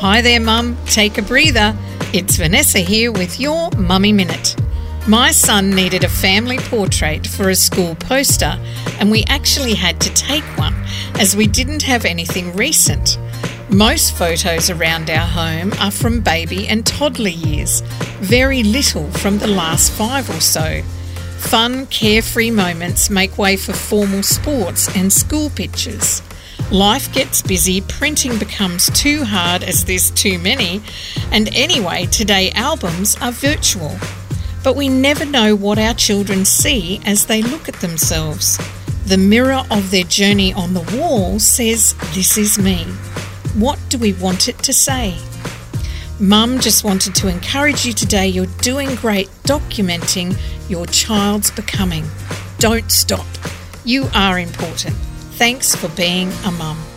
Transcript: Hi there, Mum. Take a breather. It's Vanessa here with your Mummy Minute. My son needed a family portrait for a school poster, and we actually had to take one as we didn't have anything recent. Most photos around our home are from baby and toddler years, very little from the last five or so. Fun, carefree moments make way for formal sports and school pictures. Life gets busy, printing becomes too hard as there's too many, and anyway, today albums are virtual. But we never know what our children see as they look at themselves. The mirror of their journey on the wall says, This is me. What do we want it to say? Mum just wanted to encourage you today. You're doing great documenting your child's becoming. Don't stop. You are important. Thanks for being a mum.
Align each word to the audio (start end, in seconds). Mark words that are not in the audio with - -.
Hi 0.00 0.20
there, 0.20 0.40
Mum. 0.40 0.76
Take 0.84 1.16
a 1.16 1.22
breather. 1.22 1.74
It's 2.12 2.36
Vanessa 2.36 2.80
here 2.80 3.10
with 3.10 3.40
your 3.40 3.70
Mummy 3.78 4.12
Minute. 4.12 4.54
My 5.08 5.30
son 5.30 5.70
needed 5.70 6.04
a 6.04 6.08
family 6.10 6.58
portrait 6.58 7.26
for 7.26 7.48
a 7.48 7.54
school 7.54 7.94
poster, 7.94 8.60
and 9.00 9.10
we 9.10 9.24
actually 9.26 9.72
had 9.72 9.98
to 10.02 10.12
take 10.12 10.44
one 10.58 10.74
as 11.18 11.34
we 11.34 11.46
didn't 11.46 11.80
have 11.84 12.04
anything 12.04 12.54
recent. 12.54 13.18
Most 13.70 14.14
photos 14.14 14.68
around 14.68 15.08
our 15.08 15.26
home 15.26 15.72
are 15.80 15.90
from 15.90 16.20
baby 16.20 16.68
and 16.68 16.84
toddler 16.84 17.30
years, 17.30 17.80
very 18.20 18.62
little 18.62 19.10
from 19.12 19.38
the 19.38 19.46
last 19.46 19.90
five 19.92 20.28
or 20.28 20.42
so. 20.42 20.82
Fun, 21.38 21.86
carefree 21.86 22.50
moments 22.50 23.08
make 23.08 23.38
way 23.38 23.56
for 23.56 23.72
formal 23.72 24.22
sports 24.22 24.94
and 24.94 25.10
school 25.10 25.48
pictures. 25.48 26.20
Life 26.72 27.12
gets 27.12 27.42
busy, 27.42 27.80
printing 27.80 28.38
becomes 28.38 28.90
too 28.90 29.22
hard 29.22 29.62
as 29.62 29.84
there's 29.84 30.10
too 30.10 30.36
many, 30.40 30.82
and 31.30 31.48
anyway, 31.54 32.06
today 32.06 32.50
albums 32.56 33.16
are 33.20 33.30
virtual. 33.30 33.96
But 34.64 34.74
we 34.74 34.88
never 34.88 35.24
know 35.24 35.54
what 35.54 35.78
our 35.78 35.94
children 35.94 36.44
see 36.44 37.00
as 37.06 37.26
they 37.26 37.40
look 37.40 37.68
at 37.68 37.76
themselves. 37.76 38.58
The 39.04 39.16
mirror 39.16 39.62
of 39.70 39.92
their 39.92 40.02
journey 40.02 40.52
on 40.52 40.74
the 40.74 40.98
wall 40.98 41.38
says, 41.38 41.94
This 42.14 42.36
is 42.36 42.58
me. 42.58 42.82
What 43.54 43.78
do 43.88 43.96
we 43.96 44.14
want 44.14 44.48
it 44.48 44.58
to 44.64 44.72
say? 44.72 45.16
Mum 46.18 46.58
just 46.58 46.82
wanted 46.82 47.14
to 47.14 47.28
encourage 47.28 47.86
you 47.86 47.92
today. 47.92 48.26
You're 48.26 48.46
doing 48.60 48.92
great 48.96 49.28
documenting 49.44 50.36
your 50.68 50.86
child's 50.86 51.52
becoming. 51.52 52.06
Don't 52.58 52.90
stop. 52.90 53.26
You 53.84 54.08
are 54.14 54.40
important. 54.40 54.96
Thanks 55.36 55.76
for 55.76 55.88
being 55.88 56.32
a 56.46 56.50
mum. 56.50 56.95